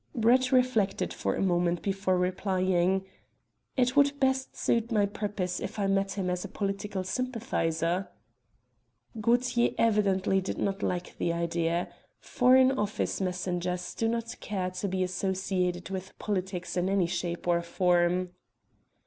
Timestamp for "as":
6.27-6.43